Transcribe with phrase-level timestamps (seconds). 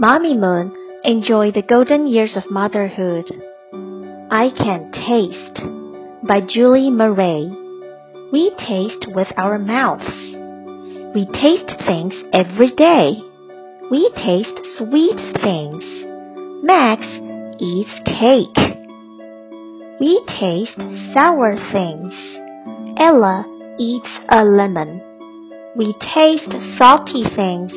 [0.00, 0.70] Mamimoon
[1.02, 3.24] enjoy the golden years of motherhood.
[4.30, 5.60] I Can Taste
[6.22, 7.50] by Julie Murray.
[8.30, 10.06] We taste with our mouths.
[11.16, 13.18] We taste things every day.
[13.90, 15.82] We taste sweet things.
[16.62, 17.02] Max
[17.58, 18.78] eats cake.
[19.98, 20.78] We taste
[21.12, 22.14] sour things.
[23.00, 23.44] Ella
[23.80, 25.02] eats a lemon.
[25.74, 27.72] We taste salty things.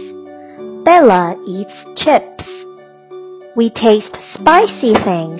[0.92, 1.72] Bela eats
[2.04, 2.44] chips.
[3.56, 5.40] We taste spicy things.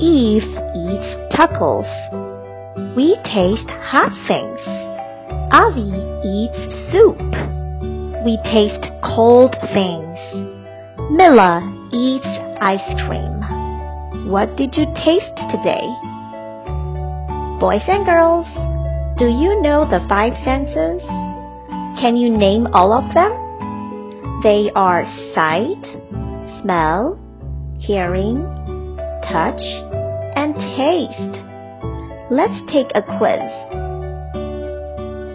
[0.00, 1.84] Eve eats tacos.
[2.96, 4.64] We taste hot things.
[5.52, 5.92] Avi
[6.24, 6.56] eats
[6.88, 7.20] soup.
[8.24, 10.16] We taste cold things.
[11.12, 11.60] Mila
[11.92, 14.32] eats ice cream.
[14.32, 15.84] What did you taste today?
[17.60, 18.48] Boys and girls,
[19.18, 21.04] do you know the five senses?
[22.00, 23.43] Can you name all of them?
[24.44, 25.80] They are sight,
[26.60, 27.18] smell,
[27.80, 28.44] hearing,
[29.24, 29.62] touch,
[30.36, 31.40] and taste.
[32.30, 33.40] Let's take a quiz.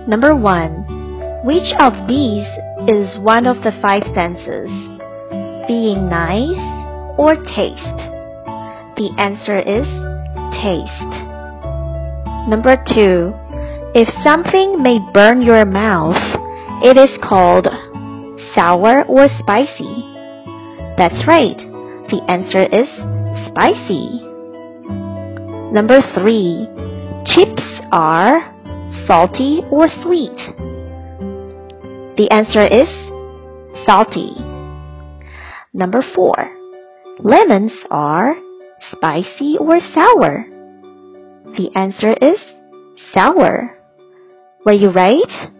[0.08, 0.86] Number one.
[1.44, 2.46] Which of these
[2.86, 4.70] is one of the five senses?
[5.68, 6.62] Being nice
[7.18, 8.00] or taste?
[8.94, 9.90] The answer is
[10.62, 11.14] taste.
[12.48, 13.34] Number two.
[13.96, 16.22] If something may burn your mouth,
[16.84, 17.66] it is called
[18.56, 20.04] sour or spicy.
[20.98, 21.58] That's right.
[22.10, 22.88] The answer is
[23.50, 24.26] spicy.
[25.74, 26.68] Number three.
[27.26, 28.56] Chips are
[29.06, 30.38] salty or sweet.
[32.18, 32.90] The answer is
[33.86, 34.34] salty.
[35.74, 36.34] Number four.
[37.20, 38.36] Lemons are
[38.92, 40.46] spicy or sour.
[41.56, 42.40] The answer is
[43.14, 43.78] sour.
[44.66, 45.52] Were you right?